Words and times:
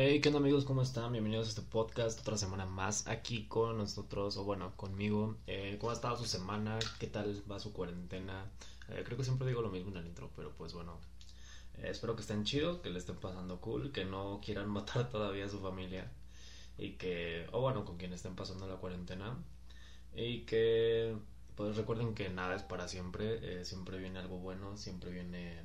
Hey, 0.00 0.20
¿qué 0.20 0.28
onda 0.28 0.38
amigos? 0.38 0.64
¿Cómo 0.64 0.82
están? 0.82 1.10
Bienvenidos 1.10 1.46
a 1.46 1.48
este 1.48 1.62
podcast, 1.62 2.20
otra 2.20 2.36
semana 2.36 2.66
más 2.66 3.08
aquí 3.08 3.46
con 3.48 3.78
nosotros, 3.78 4.36
o 4.36 4.44
bueno, 4.44 4.76
conmigo. 4.76 5.34
Eh, 5.48 5.76
¿Cómo 5.80 5.90
ha 5.90 5.94
estado 5.94 6.16
su 6.16 6.24
semana? 6.24 6.78
¿Qué 7.00 7.08
tal 7.08 7.42
va 7.50 7.58
su 7.58 7.72
cuarentena? 7.72 8.48
Eh, 8.90 9.02
creo 9.04 9.18
que 9.18 9.24
siempre 9.24 9.48
digo 9.48 9.60
lo 9.60 9.70
mismo 9.70 9.90
en 9.90 9.96
el 9.96 10.06
intro, 10.06 10.30
pero 10.36 10.52
pues 10.52 10.72
bueno, 10.72 11.00
eh, 11.78 11.88
espero 11.90 12.14
que 12.14 12.22
estén 12.22 12.44
chidos, 12.44 12.78
que 12.78 12.90
le 12.90 13.00
estén 13.00 13.16
pasando 13.16 13.60
cool, 13.60 13.90
que 13.90 14.04
no 14.04 14.40
quieran 14.40 14.68
matar 14.70 15.08
todavía 15.08 15.46
a 15.46 15.48
su 15.48 15.58
familia 15.58 16.08
y 16.78 16.92
que, 16.92 17.48
o 17.50 17.60
bueno, 17.60 17.84
con 17.84 17.96
quien 17.96 18.12
estén 18.12 18.36
pasando 18.36 18.68
la 18.68 18.76
cuarentena 18.76 19.36
y 20.14 20.42
que 20.42 21.16
pues 21.56 21.76
recuerden 21.76 22.14
que 22.14 22.28
nada 22.28 22.54
es 22.54 22.62
para 22.62 22.86
siempre, 22.86 23.64
siempre 23.64 23.98
viene 23.98 24.20
algo 24.20 24.38
bueno, 24.38 24.76
siempre 24.76 25.10
viene, 25.10 25.64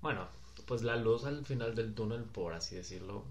bueno, 0.00 0.28
pues 0.66 0.82
la 0.82 0.96
luz 0.96 1.24
al 1.24 1.44
final 1.44 1.74
del 1.74 1.94
túnel, 1.94 2.24
por 2.24 2.54
así 2.54 2.76
decirlo. 2.76 3.24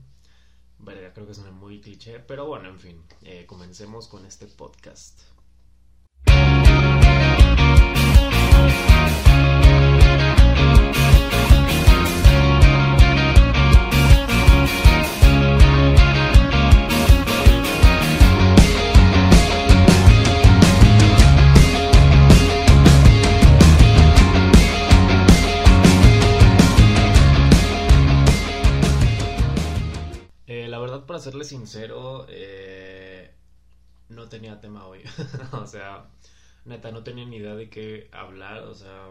Verga, 0.79 1.13
creo 1.13 1.25
que 1.25 1.33
suena 1.33 1.51
muy 1.51 1.81
cliché, 1.81 2.19
pero 2.19 2.45
bueno, 2.45 2.69
en 2.69 2.79
fin, 2.79 3.01
eh, 3.23 3.45
comencemos 3.45 4.07
con 4.07 4.25
este 4.25 4.45
podcast. 4.47 5.34
Para 31.05 31.19
serle 31.19 31.43
sincero, 31.43 32.25
eh, 32.29 33.31
no 34.09 34.27
tenía 34.29 34.59
tema 34.59 34.85
hoy. 34.87 35.01
o 35.51 35.67
sea, 35.67 36.09
neta, 36.65 36.91
no 36.91 37.03
tenía 37.03 37.25
ni 37.25 37.37
idea 37.37 37.55
de 37.55 37.69
qué 37.69 38.09
hablar. 38.11 38.63
O 38.63 38.75
sea, 38.75 39.09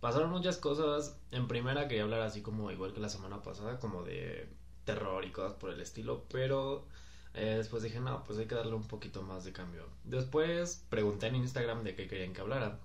pasaron 0.00 0.30
muchas 0.30 0.58
cosas. 0.58 1.16
En 1.30 1.48
primera 1.48 1.88
quería 1.88 2.04
hablar 2.04 2.20
así 2.22 2.42
como 2.42 2.70
igual 2.70 2.92
que 2.92 3.00
la 3.00 3.08
semana 3.08 3.42
pasada, 3.42 3.78
como 3.78 4.02
de 4.02 4.48
terror 4.84 5.24
y 5.24 5.30
cosas 5.30 5.54
por 5.54 5.70
el 5.70 5.80
estilo. 5.80 6.24
Pero 6.30 6.86
eh, 7.34 7.54
después 7.56 7.82
dije, 7.82 8.00
no, 8.00 8.24
pues 8.24 8.38
hay 8.38 8.46
que 8.46 8.54
darle 8.54 8.74
un 8.74 8.86
poquito 8.86 9.22
más 9.22 9.44
de 9.44 9.52
cambio. 9.52 9.86
Después 10.04 10.84
pregunté 10.88 11.28
en 11.28 11.36
Instagram 11.36 11.84
de 11.84 11.94
qué 11.94 12.08
querían 12.08 12.32
que 12.32 12.40
hablara. 12.40 12.80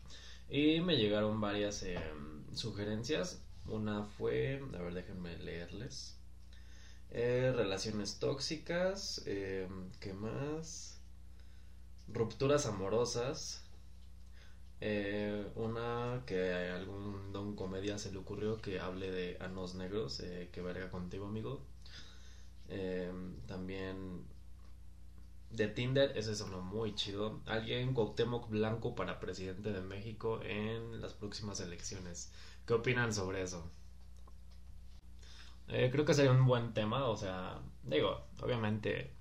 Y 0.50 0.80
me 0.82 0.98
llegaron 0.98 1.42
varias 1.42 1.84
em, 1.84 2.46
sugerencias. 2.54 3.42
Una 3.66 4.04
fue, 4.06 4.62
a 4.74 4.82
ver, 4.82 4.94
déjenme 4.94 5.38
leerles. 5.38 6.17
Eh, 7.20 7.52
relaciones 7.52 8.20
tóxicas. 8.20 9.24
Eh, 9.26 9.68
¿Qué 10.00 10.14
más? 10.14 11.02
Rupturas 12.08 12.68
amorosas. 12.68 13.64
Eh, 14.82 15.48
una 15.56 16.22
que 16.28 16.54
a 16.54 16.76
algún 16.76 17.34
don 17.34 17.56
comedia 17.56 17.98
se 17.98 18.12
le 18.12 18.20
ocurrió 18.20 18.62
que 18.62 18.80
hable 18.80 19.10
de 19.10 19.38
anos 19.40 19.74
negros. 19.74 20.22
Que 20.52 20.62
verga 20.62 20.92
contigo, 20.92 21.26
amigo. 21.26 21.66
también 23.48 24.26
de 25.50 25.68
Tinder, 25.70 26.16
ese 26.18 26.36
sonó 26.36 26.62
muy 26.62 26.94
chido. 26.94 27.42
Alguien 27.48 27.96
Cuauhtémoc 27.96 28.48
Blanco 28.50 28.94
para 28.94 29.20
presidente 29.20 29.72
de 29.72 29.82
México 29.82 30.40
en 30.44 31.02
las 31.02 31.14
próximas 31.16 31.60
elecciones. 31.62 32.32
¿Qué 32.68 32.74
opinan 32.76 33.12
sobre 33.12 33.42
eso? 33.42 33.72
Eh, 35.70 35.90
creo 35.92 36.06
que 36.06 36.14
sería 36.14 36.32
un 36.32 36.46
buen 36.46 36.74
tema, 36.74 37.06
o 37.06 37.18
sea, 37.18 37.60
digo, 37.84 38.22
obviamente 38.42 39.12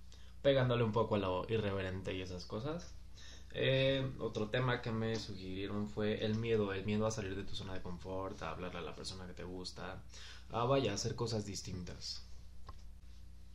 pegándole 0.42 0.84
un 0.84 0.92
poco 0.92 1.16
a 1.16 1.18
lo 1.18 1.44
irreverente 1.48 2.14
y 2.14 2.22
esas 2.22 2.46
cosas. 2.46 2.94
Eh, 3.52 4.12
otro 4.20 4.48
tema 4.48 4.82
que 4.82 4.92
me 4.92 5.16
sugirieron 5.16 5.88
fue 5.88 6.24
el 6.24 6.36
miedo, 6.36 6.72
el 6.72 6.84
miedo 6.84 7.06
a 7.06 7.10
salir 7.10 7.34
de 7.34 7.42
tu 7.44 7.54
zona 7.56 7.74
de 7.74 7.82
confort, 7.82 8.40
a 8.42 8.50
hablarle 8.50 8.80
a 8.80 8.82
la 8.82 8.94
persona 8.94 9.26
que 9.26 9.32
te 9.32 9.44
gusta, 9.44 10.02
a 10.50 10.64
vaya, 10.64 10.92
a 10.92 10.94
hacer 10.94 11.16
cosas 11.16 11.46
distintas. 11.46 12.26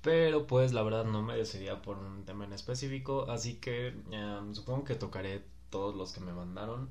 Pero 0.01 0.47
pues 0.47 0.73
la 0.73 0.83
verdad 0.83 1.05
no 1.05 1.21
me 1.21 1.37
decidía 1.37 1.81
por 1.81 1.97
un 1.99 2.25
tema 2.25 2.45
en 2.45 2.53
específico, 2.53 3.29
así 3.29 3.55
que 3.55 3.89
em, 4.11 4.53
supongo 4.55 4.83
que 4.83 4.95
tocaré 4.95 5.43
todos 5.69 5.95
los 5.95 6.11
que 6.11 6.19
me 6.21 6.33
mandaron. 6.33 6.89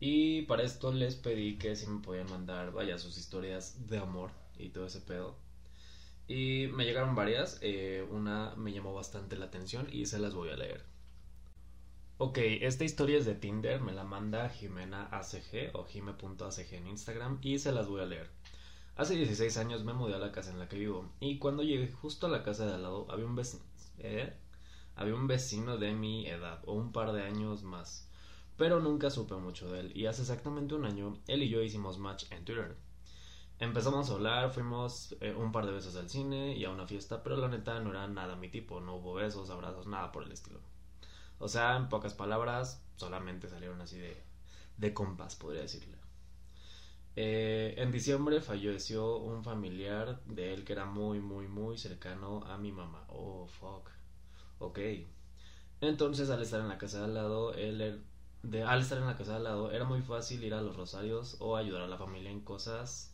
Y 0.00 0.42
para 0.42 0.62
esto 0.62 0.92
les 0.92 1.16
pedí 1.16 1.58
que 1.58 1.76
si 1.76 1.86
me 1.86 2.00
podían 2.00 2.30
mandar, 2.30 2.72
vaya, 2.72 2.98
sus 2.98 3.18
historias 3.18 3.86
de 3.88 3.98
amor 3.98 4.30
y 4.58 4.70
todo 4.70 4.86
ese 4.86 5.00
pedo. 5.00 5.36
Y 6.34 6.68
me 6.68 6.86
llegaron 6.86 7.14
varias, 7.14 7.58
eh, 7.60 8.08
una 8.10 8.54
me 8.56 8.72
llamó 8.72 8.94
bastante 8.94 9.36
la 9.36 9.44
atención 9.44 9.86
y 9.92 10.06
se 10.06 10.18
las 10.18 10.32
voy 10.32 10.48
a 10.48 10.56
leer. 10.56 10.82
Ok, 12.16 12.38
esta 12.38 12.84
historia 12.84 13.18
es 13.18 13.26
de 13.26 13.34
Tinder, 13.34 13.82
me 13.82 13.92
la 13.92 14.04
manda 14.04 14.48
Jimena 14.48 15.08
ACG 15.12 15.74
o 15.74 15.84
jime.acg 15.84 16.72
en 16.72 16.86
Instagram 16.86 17.38
y 17.42 17.58
se 17.58 17.70
las 17.70 17.86
voy 17.86 18.00
a 18.00 18.06
leer. 18.06 18.30
Hace 18.96 19.14
16 19.16 19.58
años 19.58 19.84
me 19.84 19.92
mudé 19.92 20.14
a 20.14 20.18
la 20.18 20.32
casa 20.32 20.50
en 20.50 20.58
la 20.58 20.70
que 20.70 20.78
vivo 20.78 21.12
y 21.20 21.38
cuando 21.38 21.64
llegué 21.64 21.92
justo 21.92 22.28
a 22.28 22.30
la 22.30 22.42
casa 22.42 22.64
de 22.64 22.76
al 22.76 22.82
lado 22.82 23.06
había 23.10 23.26
un 23.26 23.36
vecino, 23.36 23.62
¿eh? 23.98 24.32
había 24.96 25.14
un 25.14 25.26
vecino 25.26 25.76
de 25.76 25.92
mi 25.92 26.26
edad 26.28 26.62
o 26.64 26.72
un 26.72 26.92
par 26.92 27.12
de 27.12 27.24
años 27.24 27.62
más, 27.62 28.08
pero 28.56 28.80
nunca 28.80 29.10
supe 29.10 29.34
mucho 29.34 29.70
de 29.70 29.80
él 29.80 29.92
y 29.94 30.06
hace 30.06 30.22
exactamente 30.22 30.74
un 30.74 30.86
año 30.86 31.18
él 31.26 31.42
y 31.42 31.50
yo 31.50 31.62
hicimos 31.62 31.98
match 31.98 32.24
en 32.30 32.46
Twitter. 32.46 32.74
Empezamos 33.58 34.10
a 34.10 34.14
hablar, 34.14 34.50
fuimos 34.52 35.16
eh, 35.20 35.34
un 35.34 35.52
par 35.52 35.64
de 35.66 35.72
veces 35.72 35.96
al 35.96 36.10
cine 36.10 36.54
y 36.56 36.64
a 36.64 36.70
una 36.70 36.86
fiesta, 36.86 37.22
pero 37.22 37.36
la 37.36 37.48
neta 37.48 37.78
no 37.80 37.90
era 37.90 38.06
nada 38.08 38.36
mi 38.36 38.48
tipo, 38.50 38.80
no 38.80 38.96
hubo 38.96 39.14
besos, 39.14 39.50
abrazos, 39.50 39.86
nada 39.86 40.12
por 40.12 40.24
el 40.24 40.32
estilo. 40.32 40.60
O 41.38 41.48
sea, 41.48 41.76
en 41.76 41.88
pocas 41.88 42.14
palabras, 42.14 42.84
solamente 42.96 43.48
salieron 43.48 43.80
así 43.80 43.98
de, 43.98 44.22
de 44.78 44.94
compas, 44.94 45.36
podría 45.36 45.62
decirle. 45.62 45.98
Eh, 47.16 47.74
en 47.78 47.90
diciembre 47.92 48.40
falleció 48.40 49.16
un 49.18 49.44
familiar 49.44 50.22
de 50.24 50.54
él 50.54 50.64
que 50.64 50.72
era 50.72 50.84
muy, 50.86 51.20
muy, 51.20 51.46
muy 51.48 51.76
cercano 51.78 52.42
a 52.44 52.56
mi 52.58 52.72
mamá. 52.72 53.04
Oh, 53.08 53.46
fuck. 53.46 53.90
Ok. 54.58 54.78
Entonces, 55.80 56.30
al 56.30 56.42
estar 56.42 56.60
en 56.60 56.68
la 56.68 56.78
casa 56.78 56.98
de 57.00 57.04
al 57.06 57.14
lado, 57.14 57.54
él, 57.54 57.80
er, 57.80 58.00
de, 58.42 58.62
al 58.62 58.80
estar 58.80 58.98
en 58.98 59.06
la 59.06 59.16
casa 59.16 59.32
de 59.32 59.36
al 59.38 59.44
lado, 59.44 59.70
era 59.72 59.84
muy 59.84 60.00
fácil 60.02 60.42
ir 60.44 60.54
a 60.54 60.62
los 60.62 60.76
rosarios 60.76 61.36
o 61.40 61.56
ayudar 61.56 61.82
a 61.82 61.88
la 61.88 61.98
familia 61.98 62.30
en 62.30 62.40
cosas 62.40 63.11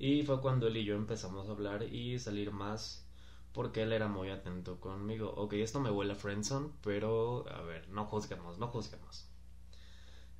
y 0.00 0.22
fue 0.22 0.40
cuando 0.40 0.66
él 0.66 0.78
y 0.78 0.84
yo 0.84 0.94
empezamos 0.96 1.46
a 1.46 1.52
hablar 1.52 1.82
y 1.82 2.18
salir 2.18 2.52
más 2.52 3.04
porque 3.52 3.82
él 3.82 3.92
era 3.92 4.08
muy 4.08 4.30
atento 4.30 4.80
conmigo. 4.80 5.30
Ok, 5.36 5.52
esto 5.54 5.78
me 5.78 5.90
huele 5.90 6.14
a 6.14 6.16
friendzone, 6.16 6.70
pero 6.82 7.44
a 7.50 7.60
ver, 7.60 7.86
no 7.90 8.06
juzguemos, 8.06 8.56
no 8.56 8.68
juzguemos. 8.68 9.28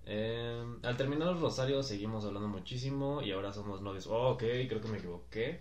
Em, 0.07 0.79
al 0.83 0.97
terminar 0.97 1.29
los 1.29 1.43
rosarios 1.43 1.87
seguimos 1.87 2.25
hablando 2.25 2.49
muchísimo 2.49 3.21
y 3.21 3.33
ahora 3.33 3.53
somos 3.53 3.83
novios. 3.83 4.07
Oh, 4.07 4.31
ok, 4.31 4.41
creo 4.41 4.81
que 4.81 4.89
me 4.89 4.97
equivoqué. 4.97 5.61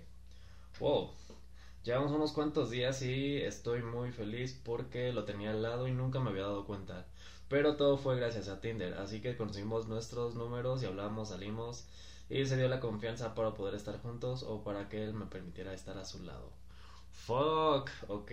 Wow, 0.79 1.11
llevamos 1.83 2.13
unos 2.13 2.31
cuantos 2.31 2.69
días 2.69 3.01
y 3.01 3.35
estoy 3.35 3.83
muy 3.83 4.13
feliz 4.13 4.57
porque 4.63 5.11
lo 5.11 5.25
tenía 5.25 5.51
al 5.51 5.61
lado 5.61 5.89
y 5.89 5.91
nunca 5.91 6.21
me 6.21 6.29
había 6.29 6.43
dado 6.43 6.65
cuenta. 6.65 7.05
Pero 7.49 7.75
todo 7.75 7.97
fue 7.97 8.15
gracias 8.15 8.47
a 8.47 8.61
Tinder, 8.61 8.93
así 8.93 9.19
que 9.21 9.35
conseguimos 9.35 9.89
nuestros 9.89 10.35
números 10.35 10.83
y 10.83 10.85
hablamos, 10.85 11.29
salimos 11.29 11.85
y 12.29 12.45
se 12.45 12.57
dio 12.57 12.67
la 12.69 12.79
confianza 12.79 13.33
para 13.33 13.53
poder 13.53 13.75
estar 13.75 13.99
juntos 14.01 14.43
o 14.43 14.63
para 14.63 14.87
que 14.87 15.03
él 15.03 15.13
me 15.13 15.25
permitiera 15.25 15.73
estar 15.73 15.97
a 15.97 16.05
su 16.05 16.23
lado. 16.23 16.51
Fuck, 17.11 17.89
ok. 18.07 18.31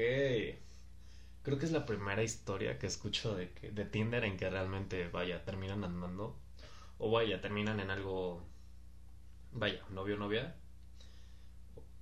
Creo 1.42 1.58
que 1.58 1.64
es 1.66 1.72
la 1.72 1.86
primera 1.86 2.22
historia 2.22 2.78
que 2.78 2.86
escucho 2.86 3.34
de, 3.34 3.52
que, 3.52 3.70
de 3.70 3.84
Tinder 3.84 4.24
en 4.24 4.36
que 4.36 4.50
realmente, 4.50 5.08
vaya, 5.08 5.44
terminan 5.44 5.84
andando. 5.84 6.36
O 6.98 7.10
vaya, 7.10 7.40
terminan 7.40 7.80
en 7.80 7.90
algo, 7.90 8.42
vaya, 9.52 9.82
novio, 9.90 10.16
novia. 10.16 10.56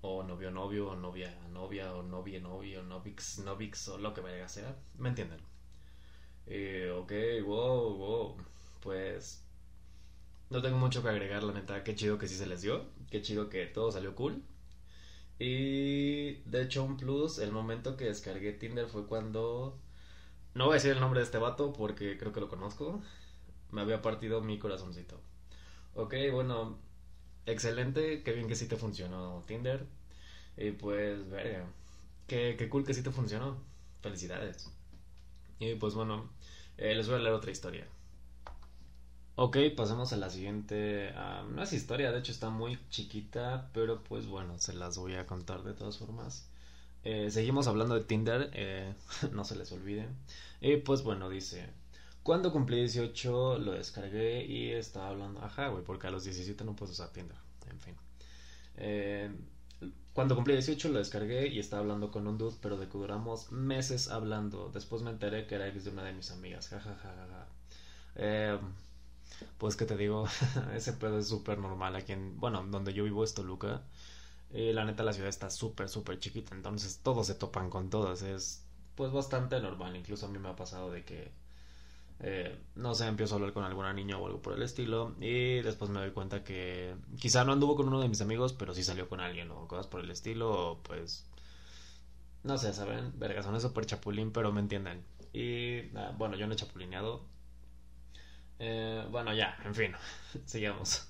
O 0.00 0.22
novio, 0.22 0.50
novio, 0.50 0.88
o 0.88 0.96
novia, 0.96 1.30
novia, 1.50 1.94
o 1.94 2.02
novia, 2.02 2.40
novio, 2.40 2.80
o 2.80 2.82
novix, 2.82 3.38
novix, 3.38 3.88
o 3.88 3.98
lo 3.98 4.12
que 4.14 4.20
vaya 4.20 4.44
a 4.44 4.48
ser. 4.48 4.74
¿Me 4.98 5.10
entienden? 5.10 5.40
Eh, 6.46 6.90
ok, 6.90 7.12
wow, 7.46 7.96
wow. 7.96 8.36
Pues 8.80 9.43
no 10.54 10.62
tengo 10.62 10.78
mucho 10.78 11.02
que 11.02 11.08
agregar, 11.08 11.42
la 11.42 11.52
neta. 11.52 11.84
Qué 11.84 11.94
chido 11.94 12.18
que 12.18 12.28
sí 12.28 12.36
se 12.36 12.46
les 12.46 12.62
dio. 12.62 12.86
Qué 13.10 13.22
chido 13.22 13.48
que 13.50 13.66
todo 13.66 13.90
salió 13.92 14.14
cool. 14.14 14.42
Y 15.38 16.34
de 16.44 16.62
hecho, 16.62 16.84
un 16.84 16.96
plus, 16.96 17.38
el 17.38 17.52
momento 17.52 17.96
que 17.96 18.04
descargué 18.06 18.52
Tinder 18.52 18.86
fue 18.88 19.06
cuando. 19.06 19.78
No 20.54 20.66
voy 20.66 20.74
a 20.74 20.74
decir 20.74 20.92
el 20.92 21.00
nombre 21.00 21.20
de 21.20 21.24
este 21.24 21.38
vato 21.38 21.72
porque 21.72 22.16
creo 22.18 22.32
que 22.32 22.40
lo 22.40 22.48
conozco. 22.48 23.02
Me 23.72 23.80
había 23.82 24.02
partido 24.02 24.40
mi 24.42 24.58
corazoncito. 24.58 25.20
Ok, 25.94 26.14
bueno. 26.32 26.78
Excelente, 27.46 28.22
qué 28.22 28.32
bien 28.32 28.48
que 28.48 28.56
sí 28.56 28.68
te 28.68 28.76
funcionó 28.76 29.42
Tinder. 29.46 29.86
Y 30.56 30.70
pues, 30.72 31.28
verga. 31.28 31.66
Qué, 32.26 32.56
qué 32.58 32.68
cool 32.68 32.84
que 32.86 32.94
sí 32.94 33.02
te 33.02 33.10
funcionó. 33.10 33.58
Felicidades. 34.02 34.70
Y 35.58 35.74
pues 35.76 35.94
bueno, 35.94 36.30
eh, 36.76 36.94
les 36.94 37.08
voy 37.08 37.16
a 37.16 37.18
leer 37.20 37.34
otra 37.34 37.50
historia. 37.50 37.86
Ok, 39.36 39.56
pasemos 39.76 40.12
a 40.12 40.16
la 40.16 40.30
siguiente. 40.30 41.10
ah, 41.16 41.44
no 41.50 41.62
es 41.62 41.72
historia, 41.72 42.12
de 42.12 42.18
hecho 42.20 42.30
está 42.32 42.50
muy 42.50 42.78
chiquita, 42.90 43.68
pero 43.72 44.02
pues 44.04 44.26
bueno, 44.26 44.58
se 44.58 44.72
las 44.74 44.96
voy 44.96 45.14
a 45.16 45.26
contar 45.26 45.62
de 45.64 45.72
todas 45.74 45.98
formas. 45.98 46.48
Eh, 47.04 47.30
seguimos 47.30 47.66
hablando 47.66 47.94
de 47.96 48.02
Tinder, 48.04 48.50
eh, 48.54 48.94
no 49.32 49.44
se 49.44 49.56
les 49.56 49.72
olvide. 49.72 50.08
Y 50.60 50.76
pues 50.78 51.02
bueno, 51.02 51.28
dice, 51.30 51.68
cuando 52.22 52.52
cumplí 52.52 52.76
18 52.78 53.58
lo 53.58 53.72
descargué 53.72 54.44
y 54.46 54.70
estaba 54.70 55.08
hablando, 55.08 55.42
ajá, 55.42 55.68
güey, 55.68 55.84
porque 55.84 56.06
a 56.06 56.10
los 56.10 56.24
17 56.24 56.64
no 56.64 56.76
puedes 56.76 56.92
usar 56.94 57.10
Tinder, 57.12 57.36
en 57.70 57.80
fin. 57.80 57.94
Eh, 58.76 59.30
cuando 60.12 60.36
cumplí 60.36 60.54
18 60.54 60.88
lo 60.90 60.98
descargué 60.98 61.48
y 61.48 61.58
estaba 61.58 61.82
hablando 61.82 62.10
con 62.12 62.26
un 62.28 62.38
dude, 62.38 62.56
pero 62.62 62.76
de 62.76 62.86
que 62.88 62.98
duramos 62.98 63.50
meses 63.52 64.08
hablando. 64.08 64.70
Después 64.72 65.02
me 65.02 65.10
enteré 65.10 65.46
que 65.46 65.56
era 65.56 65.68
ex 65.68 65.84
de 65.84 65.90
una 65.90 66.04
de 66.04 66.12
mis 66.12 66.30
amigas, 66.30 66.68
jajajaja. 66.68 67.48
Eh, 68.16 68.58
pues 69.58 69.76
que 69.76 69.86
te 69.86 69.96
digo, 69.96 70.26
ese 70.74 70.92
pedo 70.94 71.18
es 71.18 71.28
súper 71.28 71.58
normal 71.58 71.96
aquí 71.96 72.12
en, 72.12 72.38
bueno, 72.38 72.64
donde 72.70 72.92
yo 72.92 73.04
vivo 73.04 73.24
es 73.24 73.34
Toluca. 73.34 73.82
Eh, 74.52 74.72
la 74.72 74.84
neta 74.84 75.02
la 75.02 75.12
ciudad 75.12 75.28
está 75.28 75.50
súper, 75.50 75.88
súper 75.88 76.18
chiquita, 76.20 76.54
entonces 76.54 77.00
todos 77.02 77.26
se 77.26 77.34
topan 77.34 77.70
con 77.70 77.90
todos. 77.90 78.22
Es 78.22 78.64
pues 78.94 79.12
bastante 79.12 79.60
normal, 79.60 79.96
incluso 79.96 80.26
a 80.26 80.28
mí 80.28 80.38
me 80.38 80.48
ha 80.48 80.56
pasado 80.56 80.90
de 80.90 81.04
que, 81.04 81.32
eh, 82.20 82.58
no 82.76 82.94
sé, 82.94 83.06
empiezo 83.06 83.34
a 83.34 83.36
hablar 83.38 83.52
con 83.52 83.64
alguna 83.64 83.92
niña 83.92 84.18
o 84.18 84.26
algo 84.26 84.40
por 84.42 84.54
el 84.54 84.62
estilo 84.62 85.14
y 85.20 85.60
después 85.62 85.90
me 85.90 86.00
doy 86.00 86.12
cuenta 86.12 86.44
que 86.44 86.94
quizá 87.18 87.44
no 87.44 87.52
anduvo 87.52 87.76
con 87.76 87.88
uno 87.88 88.00
de 88.00 88.08
mis 88.08 88.20
amigos, 88.20 88.52
pero 88.52 88.74
sí 88.74 88.84
salió 88.84 89.08
con 89.08 89.20
alguien 89.20 89.50
o 89.50 89.66
cosas 89.68 89.86
por 89.88 90.00
el 90.00 90.10
estilo, 90.10 90.50
o 90.72 90.78
pues, 90.82 91.26
no 92.44 92.58
sé, 92.58 92.72
¿saben? 92.72 93.12
Verga, 93.18 93.42
son 93.42 93.60
súper 93.60 93.86
chapulín, 93.86 94.30
pero 94.32 94.52
me 94.52 94.60
entienden. 94.60 95.04
Y 95.32 95.96
ah, 95.96 96.14
bueno, 96.16 96.36
yo 96.36 96.46
no 96.46 96.52
he 96.52 96.56
chapulineado, 96.56 97.24
eh, 98.58 99.06
bueno, 99.10 99.34
ya, 99.34 99.56
en 99.64 99.74
fin, 99.74 99.92
sigamos. 100.44 101.08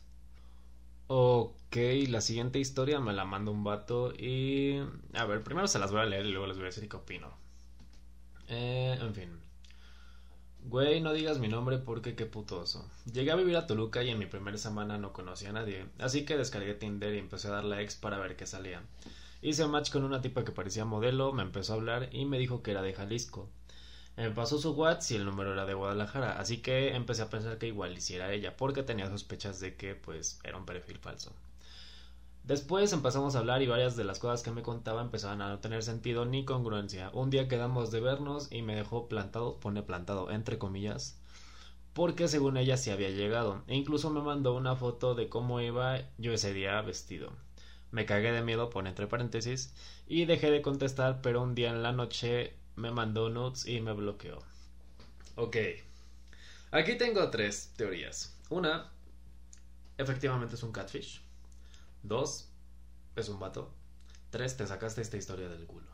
Ok, 1.07 1.77
la 2.09 2.21
siguiente 2.21 2.59
historia 2.59 2.99
me 3.01 3.13
la 3.13 3.25
manda 3.25 3.51
un 3.51 3.63
vato 3.65 4.13
y... 4.15 4.79
A 5.13 5.25
ver, 5.27 5.43
primero 5.43 5.69
se 5.69 5.79
las 5.79 5.93
voy 5.93 6.01
a 6.01 6.07
leer 6.07 6.27
y 6.27 6.31
luego 6.31 6.47
les 6.47 6.57
voy 6.57 6.65
a 6.65 6.67
decir 6.67 6.89
qué 6.89 6.97
opino. 6.97 7.29
Eh, 8.49 8.99
en 9.01 9.15
fin. 9.15 9.41
Güey, 10.67 11.01
no 11.03 11.13
digas 11.13 11.39
mi 11.39 11.49
nombre 11.49 11.79
porque 11.79 12.17
qué 12.17 12.25
putoso. 12.25 12.89
Llegué 13.13 13.31
a 13.31 13.37
vivir 13.37 13.57
a 13.57 13.67
Toluca 13.67 14.03
y 14.03 14.09
en 14.11 14.19
mi 14.19 14.27
primera 14.27 14.57
semana 14.57 14.97
no 14.97 15.13
conocía 15.13 15.51
a 15.51 15.53
nadie, 15.53 15.87
así 15.99 16.25
que 16.25 16.39
descargué 16.39 16.75
Tinder 16.75 17.15
y 17.15 17.19
empecé 17.19 17.49
a 17.49 17.53
darle 17.53 17.77
a 17.77 17.83
ex 17.83 17.97
para 17.97 18.19
ver 18.19 18.37
qué 18.37 18.47
salía. 18.47 18.83
Hice 19.43 19.67
match 19.67 19.91
con 19.91 20.05
una 20.05 20.23
tipa 20.23 20.43
que 20.45 20.53
parecía 20.53 20.87
modelo, 20.87 21.33
me 21.33 21.43
empezó 21.43 21.75
a 21.75 21.77
hablar 21.77 22.09
y 22.13 22.25
me 22.25 22.39
dijo 22.39 22.63
que 22.63 22.71
era 22.71 22.81
de 22.81 22.95
Jalisco. 22.95 23.51
Me 24.17 24.31
pasó 24.31 24.59
su 24.59 24.73
WhatsApp 24.73 25.11
y 25.11 25.15
el 25.17 25.25
número 25.25 25.53
era 25.53 25.67
de 25.67 25.75
Guadalajara, 25.75 26.39
así 26.39 26.59
que 26.59 26.95
empecé 26.95 27.23
a 27.23 27.31
pensar 27.31 27.59
que 27.59 27.67
igual 27.67 27.97
hiciera 27.97 28.33
ella, 28.33 28.57
porque 28.57 28.85
tenía 28.85 29.09
sospechas 29.09 29.59
de 29.59 29.77
que 29.77 29.97
pues 29.97 30.39
era 30.45 30.57
un 30.57 30.67
perfil 30.67 30.99
falso. 30.99 31.33
Después 32.45 32.93
empezamos 32.93 33.35
a 33.35 33.41
hablar 33.41 33.63
y 33.63 33.67
varias 33.67 33.97
de 33.97 34.05
las 34.05 34.19
cosas 34.19 34.43
que 34.43 34.51
me 34.51 34.63
contaba 34.63 35.01
empezaban 35.01 35.41
a 35.43 35.49
no 35.49 35.59
tener 35.61 35.83
sentido 35.83 36.27
ni 36.27 36.45
congruencia. 36.45 37.11
Un 37.15 37.31
día 37.31 37.49
quedamos 37.49 37.91
de 37.91 38.01
vernos 38.01 38.53
y 38.53 38.63
me 38.63 38.77
dejó 38.77 39.09
plantado, 39.09 39.59
pone 39.59 39.83
plantado 39.83 40.31
entre 40.31 40.59
comillas, 40.59 41.19
porque 41.95 42.29
según 42.29 42.57
ella 42.57 42.77
sí 42.77 42.91
había 42.91 43.11
llegado, 43.11 43.63
e 43.67 43.75
incluso 43.75 44.11
me 44.11 44.21
mandó 44.21 44.55
una 44.55 44.77
foto 44.77 45.15
de 45.15 45.29
cómo 45.29 45.61
iba 45.61 46.03
yo 46.19 46.33
ese 46.33 46.53
día 46.53 46.81
vestido. 46.83 47.33
Me 47.91 48.07
cagué 48.07 48.31
de 48.31 48.43
miedo, 48.43 48.71
pone 48.71 48.91
entre 48.91 49.07
paréntesis, 49.07 49.75
y 50.07 50.27
dejé 50.27 50.51
de 50.51 50.63
contestar, 50.63 51.21
pero 51.23 51.43
un 51.43 51.55
día 51.55 51.71
en 51.71 51.83
la 51.83 51.93
noche 51.93 52.55
me 52.77 52.91
mandó 52.91 53.31
notes 53.31 53.67
y 53.67 53.81
me 53.81 53.93
bloqueó. 53.93 54.39
Ok. 55.37 55.57
Aquí 56.71 56.97
tengo 56.97 57.31
tres 57.31 57.73
teorías. 57.77 58.37
Una, 58.51 58.93
efectivamente 59.99 60.55
es 60.55 60.63
un 60.63 60.73
catfish. 60.73 61.23
Dos, 62.03 62.49
es 63.17 63.29
un 63.29 63.39
vato. 63.39 63.73
Tres, 64.31 64.57
te 64.57 64.67
sacaste 64.67 65.01
esta 65.01 65.17
historia 65.17 65.49
del 65.49 65.67
culo. 65.67 65.87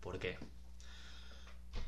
¿Por 0.00 0.18
qué? 0.18 0.38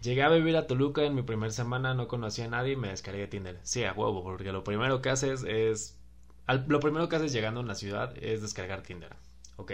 Llegué 0.03 0.23
a 0.23 0.29
vivir 0.29 0.57
a 0.57 0.67
Toluca 0.67 1.03
en 1.03 1.15
mi 1.15 1.23
primera 1.23 1.53
semana, 1.53 1.95
no 1.95 2.09
conocía 2.09 2.45
a 2.45 2.49
nadie 2.49 2.73
y 2.73 2.77
me 2.77 2.89
descargué 2.89 3.23
de 3.23 3.29
Tinder. 3.29 3.61
Sí, 3.63 3.85
a 3.85 3.93
huevo, 3.93 4.23
porque 4.23 4.53
lo 4.53 4.63
primero 4.63 5.01
que 5.01 5.11
haces 5.11 5.45
es... 5.45 5.99
lo 6.47 6.81
primero 6.81 7.09
que 7.09 7.17
haces 7.17 7.33
llegando 7.33 7.61
a 7.61 7.63
una 7.63 7.75
ciudad 7.75 8.15
es 8.19 8.43
descargar 8.43 8.83
Tinder. 8.83 9.17
Ok. 9.57 9.73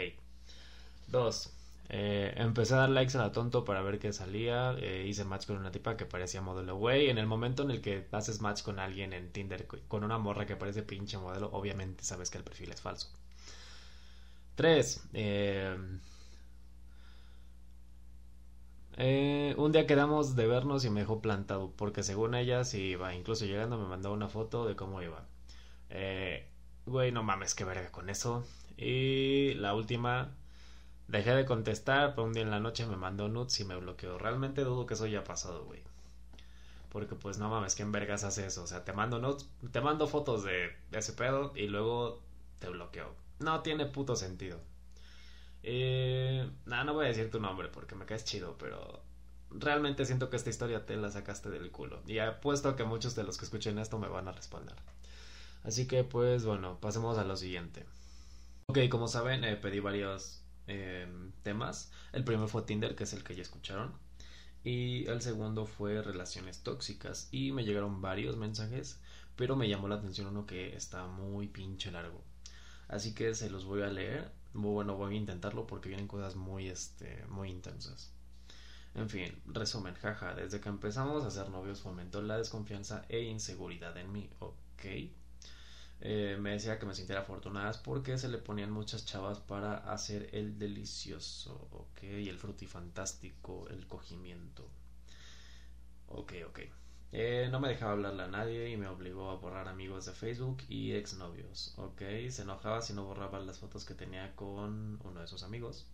Dos, 1.08 1.52
eh, 1.88 2.34
empecé 2.36 2.74
a 2.74 2.78
dar 2.78 2.90
likes 2.90 3.16
a 3.16 3.20
la 3.22 3.32
tonto 3.32 3.64
para 3.64 3.82
ver 3.82 3.98
qué 3.98 4.12
salía. 4.12 4.74
eh, 4.78 5.06
hice 5.08 5.24
match 5.24 5.46
con 5.46 5.56
una 5.58 5.70
tipa 5.72 5.96
que 5.96 6.06
parecía 6.06 6.40
modelo. 6.42 6.76
Güey, 6.76 7.08
en 7.10 7.18
el 7.18 7.26
momento 7.26 7.62
en 7.62 7.70
el 7.70 7.80
que 7.80 8.06
haces 8.12 8.40
match 8.40 8.62
con 8.62 8.78
alguien 8.78 9.12
en 9.12 9.32
Tinder, 9.32 9.66
co- 9.66 9.78
con 9.88 10.04
una 10.04 10.18
morra 10.18 10.46
que 10.46 10.56
parece 10.56 10.82
pinche 10.82 11.18
modelo, 11.18 11.50
obviamente 11.52 12.04
sabes 12.04 12.30
que 12.30 12.38
el 12.38 12.44
perfil 12.44 12.72
es 12.72 12.80
falso. 12.82 13.08
3. 14.56 15.00
un 19.56 19.72
día 19.72 19.86
quedamos 19.86 20.36
de 20.36 20.46
vernos 20.46 20.84
y 20.84 20.90
me 20.90 21.00
dejó 21.00 21.20
plantado, 21.20 21.72
porque 21.76 22.02
según 22.02 22.34
ella 22.34 22.64
sí 22.64 22.78
iba, 22.92 23.14
incluso 23.14 23.44
llegando 23.44 23.78
me 23.78 23.86
mandó 23.88 24.12
una 24.12 24.28
foto 24.28 24.66
de 24.66 24.76
cómo 24.76 25.02
iba. 25.02 25.26
Eh, 25.90 26.48
güey, 26.86 27.12
no 27.12 27.22
mames, 27.22 27.54
qué 27.54 27.64
verga 27.64 27.90
con 27.92 28.10
eso. 28.10 28.44
Y 28.76 29.54
la 29.56 29.74
última, 29.74 30.36
Dejé 31.08 31.34
de 31.34 31.44
contestar, 31.44 32.14
pero 32.14 32.26
un 32.26 32.32
día 32.32 32.42
en 32.42 32.50
la 32.50 32.60
noche 32.60 32.86
me 32.86 32.96
mandó 32.96 33.28
nudes 33.28 33.58
y 33.60 33.64
me 33.64 33.76
bloqueó. 33.76 34.18
Realmente 34.18 34.64
dudo 34.64 34.86
que 34.86 34.94
eso 34.94 35.04
haya 35.04 35.24
pasado, 35.24 35.64
güey. 35.64 35.82
Porque 36.88 37.14
pues 37.14 37.38
no 37.38 37.48
mames, 37.48 37.74
¿quién 37.74 37.92
vergas 37.92 38.24
hace 38.24 38.46
eso? 38.46 38.62
O 38.62 38.66
sea, 38.66 38.84
te 38.84 38.92
mando 38.92 39.18
nudes, 39.18 39.48
te 39.72 39.80
mando 39.80 40.06
fotos 40.06 40.44
de 40.44 40.76
ese 40.92 41.12
pedo 41.12 41.52
y 41.54 41.66
luego 41.66 42.22
te 42.58 42.68
bloqueo. 42.68 43.14
No 43.40 43.60
tiene 43.60 43.86
puto 43.86 44.16
sentido. 44.16 44.60
Eh, 45.66 46.46
no 46.66 46.94
voy 46.94 47.06
a 47.06 47.08
decir 47.08 47.30
tu 47.30 47.40
nombre 47.40 47.68
porque 47.68 47.94
me 47.94 48.04
caes 48.04 48.24
chido, 48.24 48.56
pero 48.58 49.02
realmente 49.50 50.04
siento 50.04 50.28
que 50.28 50.36
esta 50.36 50.50
historia 50.50 50.84
te 50.84 50.94
la 50.96 51.10
sacaste 51.10 51.48
del 51.48 51.70
culo. 51.70 52.02
Y 52.06 52.18
apuesto 52.18 52.76
que 52.76 52.84
muchos 52.84 53.14
de 53.14 53.24
los 53.24 53.38
que 53.38 53.46
escuchen 53.46 53.78
esto 53.78 53.98
me 53.98 54.08
van 54.08 54.28
a 54.28 54.32
responder. 54.32 54.76
Así 55.64 55.86
que 55.86 56.04
pues 56.04 56.44
bueno, 56.44 56.78
pasemos 56.80 57.16
a 57.16 57.24
lo 57.24 57.36
siguiente. 57.36 57.86
Ok, 58.66 58.78
como 58.90 59.08
saben, 59.08 59.42
eh, 59.44 59.56
pedí 59.56 59.80
varios 59.80 60.43
eh, 60.66 61.06
temas. 61.42 61.92
El 62.12 62.24
primero 62.24 62.48
fue 62.48 62.62
Tinder, 62.62 62.94
que 62.94 63.04
es 63.04 63.12
el 63.12 63.24
que 63.24 63.34
ya 63.34 63.42
escucharon. 63.42 63.92
Y 64.64 65.06
el 65.08 65.20
segundo 65.20 65.66
fue 65.66 66.02
relaciones 66.02 66.62
tóxicas. 66.62 67.28
Y 67.30 67.52
me 67.52 67.64
llegaron 67.64 68.00
varios 68.00 68.36
mensajes, 68.36 69.00
pero 69.36 69.56
me 69.56 69.68
llamó 69.68 69.88
la 69.88 69.96
atención 69.96 70.28
uno 70.28 70.46
que 70.46 70.76
está 70.76 71.06
muy 71.06 71.48
pinche 71.48 71.90
largo. 71.90 72.22
Así 72.88 73.14
que 73.14 73.34
se 73.34 73.50
los 73.50 73.64
voy 73.64 73.82
a 73.82 73.88
leer. 73.88 74.32
Bueno, 74.52 74.96
voy 74.96 75.14
a 75.14 75.18
intentarlo 75.18 75.66
porque 75.66 75.88
vienen 75.88 76.08
cosas 76.08 76.36
muy, 76.36 76.68
este, 76.68 77.24
muy 77.28 77.50
intensas. 77.50 78.12
En 78.94 79.10
fin, 79.10 79.34
resumen, 79.46 79.94
jaja, 79.94 80.34
desde 80.34 80.60
que 80.60 80.68
empezamos 80.68 81.24
a 81.24 81.30
ser 81.30 81.50
novios 81.50 81.80
fomentó 81.80 82.22
la 82.22 82.38
desconfianza 82.38 83.04
e 83.08 83.22
inseguridad 83.22 83.96
en 83.96 84.12
mí, 84.12 84.30
ok. 84.38 84.84
Eh, 86.00 86.36
me 86.40 86.50
decía 86.52 86.78
que 86.78 86.86
me 86.86 86.94
sintiera 86.94 87.22
afortunadas 87.22 87.78
porque 87.78 88.18
se 88.18 88.28
le 88.28 88.38
ponían 88.38 88.70
muchas 88.70 89.06
chavas 89.06 89.40
para 89.40 89.76
hacer 89.92 90.28
el 90.32 90.58
delicioso, 90.58 91.68
ok, 91.72 92.02
y 92.02 92.28
el 92.28 92.38
frutifantástico, 92.38 93.68
el 93.70 93.86
cogimiento. 93.86 94.68
Ok, 96.08 96.32
ok. 96.46 96.60
Eh, 97.12 97.48
no 97.50 97.60
me 97.60 97.68
dejaba 97.68 97.92
hablarle 97.92 98.24
a 98.24 98.28
nadie 98.28 98.70
y 98.70 98.76
me 98.76 98.88
obligó 98.88 99.30
a 99.30 99.36
borrar 99.36 99.68
amigos 99.68 100.04
de 100.06 100.12
Facebook 100.12 100.58
y 100.68 100.92
exnovios, 100.92 101.74
ok. 101.78 102.02
Se 102.28 102.42
enojaba 102.42 102.82
si 102.82 102.92
no 102.92 103.04
borraba 103.04 103.38
las 103.40 103.58
fotos 103.58 103.84
que 103.84 103.94
tenía 103.94 104.34
con 104.36 105.00
uno 105.04 105.20
de 105.20 105.26
sus 105.26 105.42
amigos. 105.44 105.86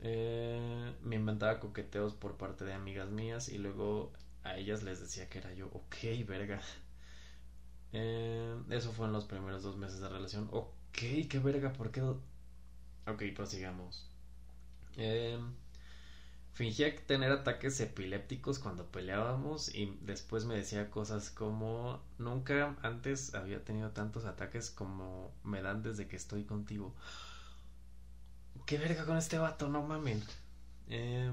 Eh, 0.00 0.94
me 1.02 1.16
inventaba 1.16 1.60
coqueteos 1.60 2.14
por 2.14 2.36
parte 2.36 2.64
de 2.64 2.74
amigas 2.74 3.10
mías 3.10 3.48
y 3.48 3.58
luego 3.58 4.12
a 4.44 4.56
ellas 4.56 4.82
les 4.82 5.00
decía 5.00 5.28
que 5.28 5.38
era 5.38 5.52
yo, 5.54 5.68
ok, 5.72 5.96
verga. 6.26 6.60
Eh, 7.92 8.56
eso 8.70 8.92
fue 8.92 9.06
en 9.06 9.12
los 9.12 9.24
primeros 9.24 9.62
dos 9.62 9.76
meses 9.76 10.00
de 10.00 10.08
relación. 10.08 10.48
Ok, 10.52 10.98
qué 11.28 11.40
verga, 11.42 11.72
¿por 11.72 11.90
qué? 11.90 12.02
Ok, 12.02 13.22
prosigamos. 13.34 14.08
Eh, 14.96 15.38
fingía 16.52 16.94
tener 17.06 17.30
ataques 17.32 17.78
epilépticos 17.80 18.58
cuando 18.58 18.90
peleábamos 18.90 19.74
y 19.74 19.96
después 20.02 20.46
me 20.46 20.56
decía 20.56 20.90
cosas 20.90 21.30
como 21.30 22.00
nunca 22.18 22.76
antes 22.82 23.34
había 23.34 23.62
tenido 23.62 23.90
tantos 23.90 24.24
ataques 24.24 24.70
como 24.70 25.32
me 25.44 25.60
dan 25.62 25.82
desde 25.82 26.08
que 26.08 26.16
estoy 26.16 26.44
contigo. 26.44 26.94
¿Qué 28.64 28.78
verga 28.78 29.04
con 29.04 29.16
este 29.16 29.38
vato? 29.38 29.68
No 29.68 29.82
mamen. 29.82 30.22
Eh, 30.88 31.30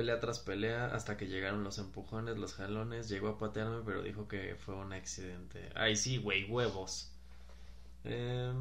pelea 0.00 0.20
tras 0.20 0.38
pelea 0.40 0.86
hasta 0.86 1.16
que 1.16 1.26
llegaron 1.28 1.64
los 1.64 1.78
empujones, 1.78 2.38
los 2.38 2.54
jalones. 2.54 3.08
Llegó 3.08 3.28
a 3.28 3.38
patearme, 3.38 3.82
pero 3.84 4.02
dijo 4.02 4.28
que 4.28 4.56
fue 4.56 4.74
un 4.74 4.92
accidente. 4.92 5.70
Ay, 5.74 5.96
sí, 5.96 6.18
güey, 6.18 6.44
huevos. 6.50 7.12
Eh, 8.04 8.52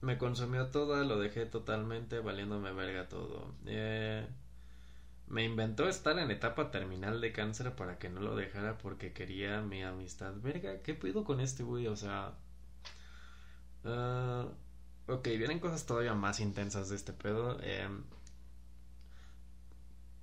me 0.00 0.16
consumió 0.18 0.68
toda, 0.70 1.04
lo 1.04 1.18
dejé 1.18 1.44
totalmente, 1.46 2.20
valiéndome 2.20 2.72
verga 2.72 3.08
todo. 3.08 3.54
Eh, 3.66 4.26
Me 5.28 5.44
inventó 5.44 5.88
estar 5.88 6.18
en 6.18 6.30
etapa 6.32 6.70
terminal 6.72 7.20
de 7.20 7.32
cáncer 7.32 7.76
para 7.76 7.98
que 7.98 8.08
no 8.08 8.20
lo 8.20 8.34
dejara 8.36 8.78
porque 8.78 9.12
quería 9.12 9.60
mi 9.60 9.82
amistad. 9.84 10.34
Verga, 10.42 10.82
¿qué 10.82 10.94
pido 10.94 11.24
con 11.24 11.40
este 11.40 11.62
güey? 11.62 11.86
O 11.86 11.96
sea... 11.96 12.34
Uh, 13.84 14.50
ok, 15.12 15.24
vienen 15.38 15.60
cosas 15.60 15.86
todavía 15.86 16.14
más 16.14 16.40
intensas 16.40 16.88
de 16.88 16.96
este 16.96 17.12
pedo. 17.12 17.58
Eh, 17.62 17.88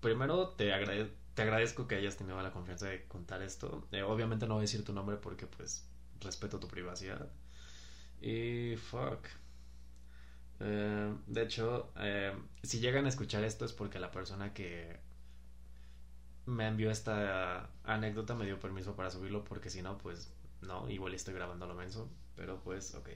primero 0.03 0.49
te, 0.49 0.71
te 1.33 1.41
agradezco 1.41 1.87
que 1.87 1.95
hayas 1.95 2.17
tenido 2.17 2.41
la 2.43 2.51
confianza 2.51 2.87
de 2.87 3.07
contar 3.07 3.41
esto. 3.41 3.87
Eh, 3.91 4.03
obviamente 4.03 4.47
no 4.47 4.55
voy 4.55 4.61
a 4.61 4.67
decir 4.67 4.85
tu 4.85 4.93
nombre 4.93 5.17
porque 5.17 5.47
pues 5.47 5.87
respeto 6.21 6.59
tu 6.59 6.67
privacidad. 6.69 7.31
Y 8.21 8.75
fuck. 8.77 9.27
Eh, 10.59 11.13
de 11.27 11.43
hecho, 11.43 11.91
eh, 11.97 12.33
si 12.63 12.79
llegan 12.79 13.05
a 13.05 13.09
escuchar 13.09 13.43
esto 13.43 13.65
es 13.65 13.73
porque 13.73 13.99
la 13.99 14.11
persona 14.11 14.53
que 14.53 14.97
me 16.45 16.67
envió 16.67 16.91
esta 16.91 17.69
anécdota 17.83 18.35
me 18.35 18.45
dio 18.45 18.59
permiso 18.59 18.95
para 18.95 19.09
subirlo 19.11 19.43
porque 19.43 19.69
si 19.69 19.81
no, 19.81 19.97
pues 19.97 20.31
no, 20.61 20.89
igual 20.89 21.13
estoy 21.13 21.33
grabando 21.33 21.65
lo 21.67 21.75
menso. 21.75 22.09
Pero 22.35 22.61
pues, 22.63 22.95
ok. 22.95 23.09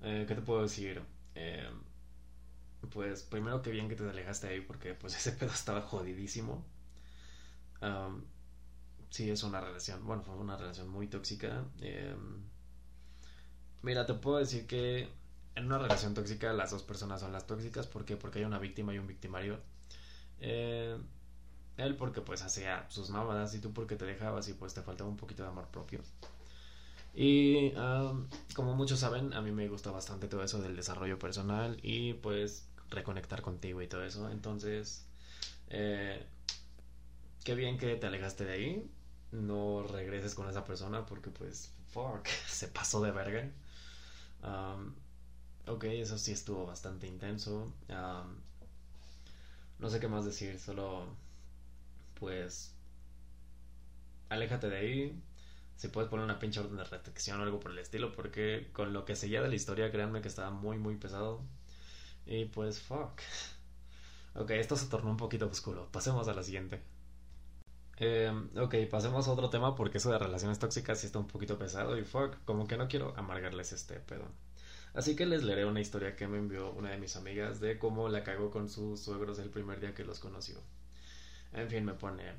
¿Qué 0.00 0.26
te 0.34 0.42
puedo 0.42 0.62
decir? 0.62 1.02
Pues 2.86 3.22
primero 3.22 3.62
que 3.62 3.70
bien 3.70 3.88
que 3.88 3.96
te 3.96 4.08
alejaste 4.08 4.48
ahí 4.48 4.60
porque 4.60 4.94
pues 4.94 5.14
ese 5.18 5.32
pedo 5.32 5.52
estaba 5.52 5.82
jodidísimo. 5.82 6.64
sí, 9.10 9.30
es 9.30 9.42
una 9.42 9.60
relación, 9.60 10.04
bueno, 10.06 10.22
fue 10.22 10.34
una 10.36 10.56
relación 10.56 10.88
muy 10.88 11.06
tóxica. 11.08 11.64
Em, 11.80 12.42
mira, 13.82 14.06
te 14.06 14.14
puedo 14.14 14.38
decir 14.38 14.66
que 14.66 15.08
en 15.54 15.66
una 15.66 15.78
relación 15.78 16.14
tóxica 16.14 16.52
las 16.52 16.70
dos 16.70 16.82
personas 16.82 17.20
son 17.20 17.32
las 17.32 17.46
tóxicas. 17.46 17.86
¿Por 17.86 18.04
qué? 18.04 18.16
Porque 18.16 18.40
hay 18.40 18.44
una 18.44 18.58
víctima 18.58 18.94
y 18.94 18.98
un 18.98 19.06
victimario. 19.06 19.60
Eh, 20.40 20.98
él 21.76 21.96
porque 21.96 22.20
pues 22.20 22.42
hacía 22.42 22.86
sus 22.88 23.10
mamadas 23.10 23.54
y 23.54 23.60
tú 23.60 23.72
porque 23.72 23.96
te 23.96 24.04
dejabas 24.04 24.48
y 24.48 24.54
pues 24.54 24.74
te 24.74 24.82
faltaba 24.82 25.10
un 25.10 25.16
poquito 25.16 25.42
de 25.42 25.48
amor 25.48 25.68
propio. 25.68 26.00
Y 27.14 27.72
como 28.54 28.74
muchos 28.74 28.98
saben, 28.98 29.32
a 29.34 29.40
mí 29.40 29.52
me 29.52 29.68
gusta 29.68 29.90
bastante 29.92 30.26
todo 30.26 30.42
eso 30.42 30.60
del 30.60 30.74
desarrollo 30.74 31.18
personal 31.18 31.78
y 31.82 32.14
pues 32.14 32.68
reconectar 32.94 33.42
contigo 33.42 33.82
y 33.82 33.88
todo 33.88 34.04
eso. 34.04 34.30
Entonces, 34.30 35.06
eh, 35.68 36.24
qué 37.44 37.54
bien 37.54 37.78
que 37.78 37.96
te 37.96 38.06
alejaste 38.06 38.44
de 38.44 38.52
ahí. 38.52 38.90
No 39.32 39.82
regreses 39.84 40.34
con 40.34 40.48
esa 40.48 40.64
persona 40.64 41.06
porque 41.06 41.30
pues, 41.30 41.72
fuck, 41.92 42.26
se 42.46 42.68
pasó 42.68 43.02
de 43.02 43.12
verga. 43.12 43.50
Um, 44.42 44.94
ok, 45.66 45.84
eso 45.84 46.18
sí 46.18 46.32
estuvo 46.32 46.66
bastante 46.66 47.06
intenso. 47.06 47.72
Um, 47.88 48.36
no 49.78 49.90
sé 49.90 50.00
qué 50.00 50.08
más 50.08 50.24
decir, 50.24 50.58
solo 50.58 51.06
pues 52.18 52.74
aléjate 54.28 54.68
de 54.70 54.76
ahí. 54.76 55.22
Si 55.76 55.88
puedes 55.88 56.08
poner 56.08 56.24
una 56.24 56.38
pinche 56.38 56.60
orden 56.60 56.76
de 56.76 56.84
restricción 56.84 57.40
o 57.40 57.42
algo 57.42 57.60
por 57.60 57.72
el 57.72 57.78
estilo, 57.78 58.12
porque 58.12 58.70
con 58.72 58.92
lo 58.92 59.04
que 59.04 59.16
seguía 59.16 59.42
de 59.42 59.48
la 59.48 59.54
historia, 59.56 59.90
créanme 59.90 60.22
que 60.22 60.28
estaba 60.28 60.50
muy, 60.50 60.78
muy 60.78 60.96
pesado. 60.96 61.42
Y 62.26 62.46
pues, 62.46 62.80
fuck. 62.80 63.20
Ok, 64.36 64.50
esto 64.50 64.74
se 64.76 64.86
tornó 64.88 65.10
un 65.10 65.16
poquito 65.16 65.46
oscuro. 65.46 65.88
Pasemos 65.92 66.26
a 66.26 66.34
la 66.34 66.42
siguiente. 66.42 66.82
Eh, 67.98 68.32
ok, 68.56 68.74
pasemos 68.90 69.28
a 69.28 69.32
otro 69.32 69.48
tema 69.50 69.74
porque 69.76 69.98
eso 69.98 70.10
de 70.10 70.18
relaciones 70.18 70.58
tóxicas 70.58 70.98
sí 70.98 71.06
está 71.06 71.20
un 71.20 71.28
poquito 71.28 71.56
pesado 71.58 71.96
y 71.96 72.02
fuck, 72.04 72.36
como 72.44 72.66
que 72.66 72.76
no 72.76 72.88
quiero 72.88 73.14
amargarles 73.16 73.72
este 73.72 74.00
pedo. 74.00 74.26
Así 74.94 75.16
que 75.16 75.26
les 75.26 75.42
leeré 75.44 75.64
una 75.66 75.80
historia 75.80 76.16
que 76.16 76.26
me 76.28 76.38
envió 76.38 76.72
una 76.72 76.90
de 76.90 76.98
mis 76.98 77.16
amigas 77.16 77.60
de 77.60 77.78
cómo 77.78 78.08
la 78.08 78.24
cagó 78.24 78.50
con 78.50 78.68
sus 78.68 79.00
suegros 79.00 79.38
el 79.38 79.50
primer 79.50 79.80
día 79.80 79.94
que 79.94 80.04
los 80.04 80.18
conoció. 80.20 80.56
En 81.52 81.68
fin, 81.68 81.84
me 81.84 81.94
pone... 81.94 82.34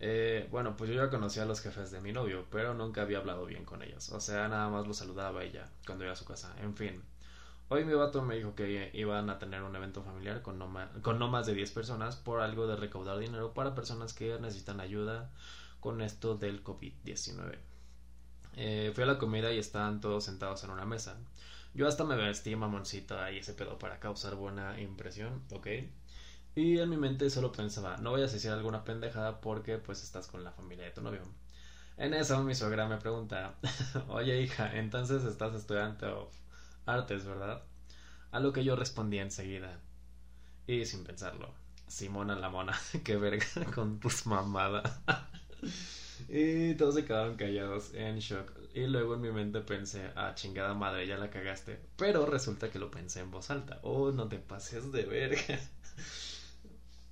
Eh, 0.00 0.48
bueno, 0.50 0.76
pues 0.76 0.90
yo 0.90 0.96
ya 0.96 1.10
conocía 1.10 1.42
a 1.42 1.46
los 1.46 1.60
jefes 1.60 1.90
de 1.90 2.00
mi 2.00 2.12
novio, 2.12 2.46
pero 2.50 2.74
nunca 2.74 3.02
había 3.02 3.18
hablado 3.18 3.44
bien 3.46 3.64
con 3.64 3.82
ellos. 3.82 4.10
O 4.10 4.20
sea, 4.20 4.48
nada 4.48 4.68
más 4.70 4.86
los 4.86 4.96
saludaba 4.98 5.44
ella 5.44 5.70
cuando 5.86 6.04
iba 6.04 6.12
a 6.12 6.16
su 6.16 6.24
casa. 6.24 6.54
En 6.60 6.74
fin, 6.74 7.02
Hoy 7.72 7.84
mi 7.84 7.94
vato 7.94 8.20
me 8.22 8.34
dijo 8.34 8.56
que 8.56 8.90
iban 8.94 9.30
a 9.30 9.38
tener 9.38 9.62
un 9.62 9.76
evento 9.76 10.02
familiar 10.02 10.42
con 10.42 10.58
no, 10.58 10.66
más, 10.66 11.46
de 11.46 11.54
10 11.54 11.70
personas 11.70 12.16
por 12.16 12.40
algo 12.40 12.66
de 12.66 12.74
recaudar 12.74 13.16
dinero 13.20 13.54
para 13.54 13.76
personas 13.76 14.12
que 14.12 14.36
necesitan 14.40 14.80
ayuda 14.80 15.30
con 15.78 16.00
esto 16.00 16.34
del 16.34 16.64
COVID-19. 16.64 17.58
Eh, 18.56 18.90
fui 18.92 19.04
a 19.04 19.06
la 19.06 19.18
comida 19.18 19.52
y 19.52 19.58
estaban 19.58 20.00
todos 20.00 20.24
sentados 20.24 20.64
en 20.64 20.70
una 20.70 20.84
mesa. 20.84 21.16
Yo 21.72 21.86
hasta 21.86 22.02
me 22.02 22.16
vestí 22.16 22.56
mamoncita 22.56 23.30
y 23.30 23.38
ese 23.38 23.54
pedo 23.54 23.78
para 23.78 24.00
causar 24.00 24.34
buena 24.34 24.80
impresión, 24.80 25.44
¿ok? 25.52 25.68
Y 26.56 26.80
en 26.80 26.90
mi 26.90 26.96
mente 26.96 27.30
solo 27.30 27.52
pensaba, 27.52 27.98
no 27.98 28.10
vayas 28.10 28.32
a 28.32 28.34
decir 28.34 28.50
alguna 28.50 28.82
pendejada 28.82 29.40
porque 29.40 29.78
pues 29.78 30.02
estás 30.02 30.26
con 30.26 30.42
la 30.42 30.50
familia 30.50 30.86
de 30.86 30.90
tu 30.90 31.02
novio. 31.02 31.22
En 31.96 32.14
eso 32.14 32.42
mi 32.42 32.56
suegra 32.56 32.88
me 32.88 32.96
pregunta, 32.96 33.54
oye 34.08 34.42
hija, 34.42 34.76
entonces 34.76 35.22
estás 35.22 35.54
estudiante 35.54 36.06
o 36.06 36.32
artes, 36.92 37.24
¿verdad? 37.24 37.62
A 38.32 38.40
lo 38.40 38.52
que 38.52 38.64
yo 38.64 38.76
respondí 38.76 39.18
enseguida. 39.18 39.80
Y 40.66 40.84
sin 40.84 41.04
pensarlo. 41.04 41.54
Simona 41.86 42.36
la 42.36 42.50
mona, 42.50 42.78
qué 43.04 43.16
verga 43.16 43.46
con 43.74 43.98
tus 43.98 44.26
mamadas. 44.26 45.00
y 46.28 46.74
todos 46.74 46.94
se 46.94 47.04
quedaron 47.04 47.36
callados 47.36 47.92
en 47.94 48.18
shock. 48.18 48.52
Y 48.74 48.86
luego 48.86 49.14
en 49.14 49.20
mi 49.20 49.32
mente 49.32 49.60
pensé, 49.60 50.10
ah, 50.14 50.32
chingada 50.34 50.74
madre, 50.74 51.06
ya 51.06 51.16
la 51.16 51.30
cagaste. 51.30 51.80
Pero 51.96 52.26
resulta 52.26 52.70
que 52.70 52.78
lo 52.78 52.90
pensé 52.90 53.20
en 53.20 53.30
voz 53.30 53.50
alta. 53.50 53.80
Oh, 53.82 54.12
no 54.12 54.28
te 54.28 54.38
pases 54.38 54.92
de 54.92 55.04
verga. 55.04 55.58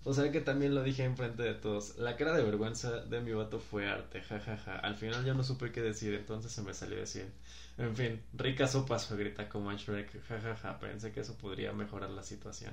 O 0.05 0.15
sea 0.15 0.31
que 0.31 0.41
también 0.41 0.75
lo 0.75 0.83
dije 0.83 1.05
enfrente 1.05 1.43
de 1.43 1.55
todos. 1.55 1.99
La 1.99 2.17
cara 2.17 2.33
de 2.33 2.43
vergüenza 2.43 3.01
de 3.01 3.21
mi 3.21 3.33
vato 3.33 3.59
fue 3.59 3.89
arte, 3.89 4.23
jajaja. 4.23 4.79
Al 4.79 4.97
final 4.97 5.25
ya 5.25 5.35
no 5.35 5.43
supe 5.43 5.73
qué 5.73 5.83
decir, 5.83 6.15
entonces 6.15 6.53
se 6.53 6.63
me 6.63 6.73
salió 6.73 6.97
decir. 6.97 7.31
En 7.77 7.95
fin, 7.95 8.23
rica 8.33 8.67
sopa 8.67 8.99
suegrita 8.99 9.49
como 9.49 9.71
en 9.71 9.77
Shrek, 9.77 10.25
jajaja. 10.27 10.79
Pensé 10.79 11.13
que 11.13 11.21
eso 11.21 11.37
podría 11.37 11.73
mejorar 11.73 12.11
la 12.11 12.23
situación. 12.23 12.73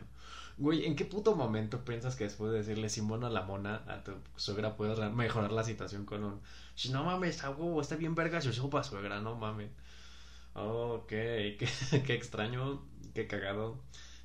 Güey, 0.58 0.86
¿en 0.86 0.96
qué 0.96 1.04
puto 1.06 1.36
momento 1.36 1.84
piensas 1.84 2.16
que 2.16 2.24
después 2.24 2.52
de 2.52 2.60
decirle 2.60 2.90
Simón 2.90 3.24
a 3.26 3.30
la 3.30 3.42
mona 3.42 3.84
a 3.88 4.04
tu 4.04 4.14
suegra 4.38 4.78
puedes 4.78 4.98
mejorar 5.14 5.52
la 5.52 5.64
situación 5.64 6.06
con 6.06 6.24
un. 6.24 6.42
No 6.92 7.04
mames, 7.04 7.36
está 7.36 7.56
está 7.82 7.96
bien 7.98 8.16
verga 8.16 8.42
su 8.42 8.54
sopa 8.54 8.84
suegra, 8.84 9.20
no 9.20 9.36
mames. 9.36 9.72
Ok, 10.54 11.08
qué 11.10 11.68
extraño, 12.08 12.82
qué 13.14 13.28
cagado. 13.28 13.80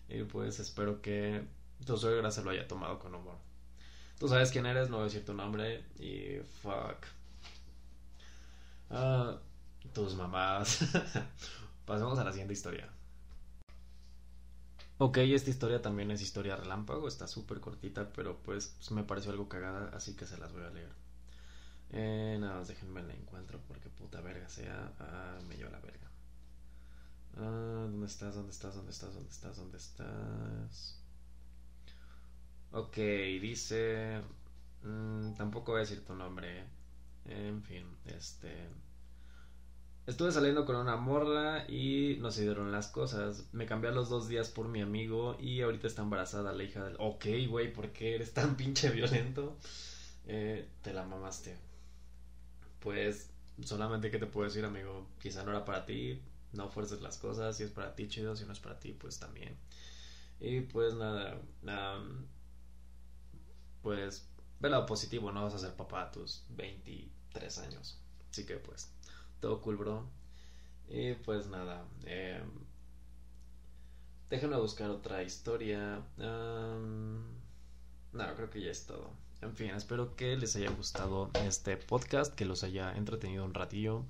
Y 0.09 0.23
pues 0.25 0.61
espero 0.61 1.03
que 1.03 1.45
tu 1.85 1.97
suegra 1.97 2.31
se 2.31 2.43
lo 2.43 2.51
haya 2.51 2.67
tomado 2.69 2.99
con 2.99 3.15
humor. 3.15 3.39
Tú 4.19 4.29
sabes 4.29 4.51
quién 4.51 4.67
eres, 4.67 4.91
no 4.91 4.97
voy 4.97 5.03
a 5.03 5.09
decir 5.09 5.25
tu 5.25 5.33
nombre 5.33 5.85
y 5.99 6.41
fuck. 6.63 7.07
Uh, 8.91 9.39
tus 9.95 10.15
mamás. 10.15 10.81
Pasemos 11.87 12.19
a 12.19 12.25
la 12.25 12.33
siguiente 12.33 12.53
historia. 12.53 12.89
Ok, 14.99 15.17
esta 15.19 15.49
historia 15.49 15.81
también 15.81 16.11
es 16.11 16.21
historia 16.21 16.57
relámpago, 16.57 17.09
está 17.09 17.27
súper 17.27 17.61
cortita, 17.61 18.13
pero 18.13 18.43
pues 18.43 18.77
me 18.91 19.03
pareció 19.03 19.31
algo 19.31 19.49
cagada, 19.49 19.91
así 19.97 20.15
que 20.15 20.27
se 20.27 20.37
las 20.37 20.53
voy 20.53 20.63
a 20.65 20.71
leer. 20.71 20.91
Eh, 21.93 22.37
nada 22.39 22.59
más 22.59 22.69
déjenme 22.69 23.03
la 23.03 23.15
encuentro 23.15 23.61
porque 23.67 23.89
puta 23.89 24.21
verga 24.21 24.49
sea. 24.49 24.93
Ah, 25.01 25.39
me 25.49 25.57
lleva 25.57 25.71
la 25.71 25.81
verga. 25.81 26.11
Ah, 27.37 27.87
¿Dónde 27.91 28.07
estás? 28.07 28.35
¿Dónde 28.35 28.53
estás? 28.53 28.75
¿Dónde 28.75 28.93
estás? 28.93 29.15
¿Dónde 29.15 29.31
estás? 29.31 29.57
¿Dónde 29.57 29.79
estás? 29.79 31.00
Ok, 32.73 32.97
dice... 32.97 34.21
Mm, 34.83 35.35
tampoco 35.35 35.73
voy 35.73 35.81
a 35.81 35.81
decir 35.81 36.05
tu 36.05 36.15
nombre. 36.15 36.65
En 37.27 37.63
fin, 37.63 37.85
este... 38.07 38.69
Estuve 40.07 40.33
saliendo 40.33 40.65
con 40.65 40.77
una 40.77 40.97
morla 40.97 41.67
y 41.69 42.17
no 42.21 42.31
se 42.31 42.43
dieron 42.43 42.73
las 42.73 42.89
cosas. 42.89 43.47
Me 43.53 43.67
cambié 43.67 43.91
a 43.91 43.95
los 43.95 44.09
dos 44.09 44.29
días 44.29 44.49
por 44.49 44.67
mi 44.69 44.81
amigo 44.81 45.37
y 45.39 45.61
ahorita 45.61 45.87
está 45.87 46.03
embarazada 46.03 46.53
la 46.53 46.65
hija 46.65 46.85
del... 46.85 46.97
Ok, 46.99 47.27
güey, 47.49 47.73
¿por 47.73 47.91
qué 47.93 48.15
eres 48.17 48.33
tan 48.35 48.57
pinche 48.57 48.91
violento? 48.91 49.57
Eh, 50.27 50.69
te 50.83 50.93
la 50.93 51.05
mamaste. 51.05 51.57
Pues 52.81 53.31
solamente 53.65 54.11
que 54.11 54.19
te 54.19 54.27
puedo 54.27 54.49
decir, 54.49 54.65
amigo, 54.65 55.07
quizá 55.21 55.45
no 55.45 55.51
era 55.51 55.65
para 55.65 55.87
ti. 55.87 56.21
No 56.53 56.69
fuerces 56.69 57.03
las 57.03 57.19
cosas. 57.19 57.57
Si 57.57 57.65
es 57.65 57.71
para 57.71 57.95
ti, 57.95 58.09
chido. 58.09 58.35
Si 58.35 58.45
no 58.45 58.53
es 58.53 58.61
para 58.61 58.79
ti, 58.79 58.93
pues 58.93 59.19
también. 59.19 59.57
Y 60.41 60.63
pues 60.63 60.95
nada 60.95 61.41
pues 63.83 64.29
ve 64.61 64.71
lado 64.71 64.87
positivo, 64.87 65.33
no 65.33 65.43
vas 65.43 65.55
a 65.55 65.59
ser 65.59 65.75
papá 65.75 66.03
a 66.03 66.11
tus 66.11 66.45
23 66.51 67.59
años. 67.59 67.99
Así 68.31 68.47
que 68.47 68.57
pues, 68.57 68.93
todo 69.41 69.61
cool, 69.61 69.77
bro. 69.77 70.07
Y 70.89 71.15
pues 71.15 71.47
nada, 71.47 71.85
eh, 72.05 72.43
déjenme 74.29 74.57
buscar 74.57 74.91
otra 74.91 75.23
historia. 75.23 76.03
no, 76.17 77.25
creo 78.37 78.51
que 78.51 78.61
ya 78.61 78.71
es 78.71 78.87
todo. 78.87 79.11
En 79.43 79.57
fin, 79.57 79.71
espero 79.71 80.17
que 80.17 80.37
les 80.37 80.55
haya 80.57 80.71
gustado 80.71 81.31
este 81.35 81.77
podcast, 81.79 82.35
que 82.35 82.45
los 82.45 82.63
haya 82.63 82.93
entretenido 82.93 83.45
un 83.45 83.55
ratillo 83.55 84.05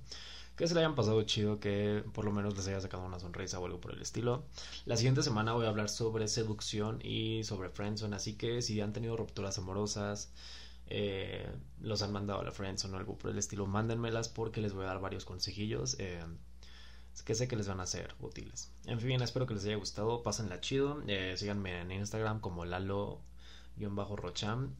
que 0.61 0.69
se 0.69 0.75
le 0.75 0.81
hayan 0.81 0.95
pasado 0.95 1.23
chido, 1.23 1.59
que 1.59 2.05
por 2.13 2.27
lo 2.27 2.33
menos 2.33 2.55
les 2.55 2.69
haya 2.69 2.79
sacado 2.83 3.03
una 3.03 3.19
sonrisa 3.19 3.59
o 3.59 3.65
algo 3.65 3.81
por 3.81 3.95
el 3.95 4.03
estilo. 4.03 4.45
La 4.85 4.99
siguiente 4.99 5.23
semana 5.23 5.55
voy 5.55 5.65
a 5.65 5.71
hablar 5.71 5.89
sobre 5.89 6.29
seducción 6.29 7.01
y 7.03 7.45
sobre 7.45 7.71
friendzone, 7.71 8.15
así 8.15 8.35
que 8.35 8.61
si 8.61 8.79
han 8.83 8.93
tenido 8.93 9.17
rupturas 9.17 9.57
amorosas, 9.57 10.31
eh, 10.89 11.51
los 11.81 12.03
han 12.03 12.13
mandado 12.13 12.41
a 12.41 12.45
la 12.45 12.53
friendzone 12.53 12.93
o 12.93 12.99
algo 12.99 13.17
por 13.17 13.31
el 13.31 13.39
estilo, 13.39 13.67
mándenmelas 13.67 14.29
porque 14.29 14.61
les 14.61 14.75
voy 14.75 14.85
a 14.85 14.89
dar 14.89 15.01
varios 15.01 15.25
consejillos. 15.25 15.97
Eh, 15.99 16.23
que 17.25 17.35
sé 17.35 17.49
que 17.49 17.57
les 17.57 17.67
van 17.67 17.81
a 17.81 17.87
ser 17.87 18.15
útiles. 18.21 18.71
En 18.85 19.01
fin, 19.01 19.23
espero 19.23 19.47
que 19.47 19.55
les 19.55 19.65
haya 19.65 19.77
gustado. 19.77 20.23
Pásenla 20.23 20.61
chido. 20.61 21.03
Eh, 21.07 21.37
síganme 21.39 21.81
en 21.81 21.91
Instagram 21.91 22.41
como 22.41 22.67
Lalo-Rocham. 22.67 24.75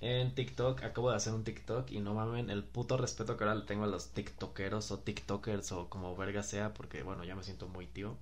En 0.00 0.34
TikTok, 0.34 0.82
acabo 0.82 1.10
de 1.10 1.16
hacer 1.16 1.34
un 1.34 1.44
TikTok 1.44 1.90
y 1.90 2.00
no 2.00 2.14
mamen 2.14 2.48
el 2.50 2.64
puto 2.64 2.96
respeto 2.96 3.36
que 3.36 3.44
ahora 3.44 3.56
le 3.56 3.66
tengo 3.66 3.84
a 3.84 3.86
los 3.86 4.12
TikTokeros 4.12 4.90
o 4.92 5.00
TikTokers 5.00 5.72
o 5.72 5.90
como 5.90 6.16
verga 6.16 6.42
sea, 6.42 6.72
porque 6.72 7.02
bueno, 7.02 7.24
ya 7.24 7.36
me 7.36 7.44
siento 7.44 7.68
muy 7.68 7.86
tío. 7.86 8.16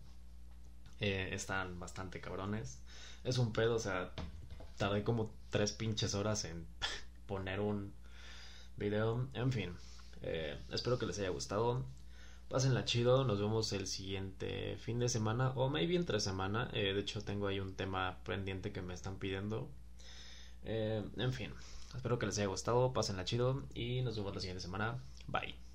Eh, 1.01 1.31
están 1.33 1.79
bastante 1.79 2.21
cabrones. 2.21 2.81
Es 3.25 3.39
un 3.39 3.53
pedo, 3.53 3.77
o 3.77 3.79
sea, 3.79 4.13
tardé 4.77 5.05
como 5.05 5.33
tres 5.51 5.73
pinches 5.73 6.15
horas 6.15 6.45
en 6.45 6.67
poner 7.27 7.61
un 7.61 7.93
video. 8.77 9.29
En 9.35 9.53
fin, 9.53 9.77
eh, 10.23 10.59
espero 10.71 10.99
que 10.99 11.07
les 11.07 11.19
haya 11.21 11.31
gustado. 11.31 11.85
Pásenla 12.49 12.85
chido, 12.87 13.25
nos 13.25 13.39
vemos 13.41 13.73
el 13.73 13.87
siguiente 13.87 14.77
fin 14.79 14.99
de 14.99 15.09
semana 15.09 15.51
o 15.51 15.69
maybe 15.69 15.95
entre 15.97 16.19
semana. 16.19 16.71
Eh, 16.73 16.95
de 16.95 17.01
hecho, 17.01 17.23
tengo 17.23 17.47
ahí 17.47 17.61
un 17.61 17.75
tema 17.75 18.19
pendiente 18.25 18.73
que 18.73 18.83
me 18.83 18.95
están 18.95 19.19
pidiendo. 19.19 19.69
Eh, 20.65 21.03
en 21.17 21.33
fin, 21.33 21.53
espero 21.95 22.19
que 22.19 22.27
les 22.27 22.39
haya 22.39 22.49
gustado, 22.49 22.93
pásenla 22.93 23.25
chido 23.25 23.63
y 23.75 24.03
nos 24.03 24.17
vemos 24.17 24.35
la 24.35 24.41
siguiente 24.41 24.63
semana. 24.63 25.03
Bye. 25.27 25.68